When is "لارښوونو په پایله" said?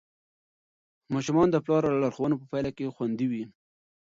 2.01-2.71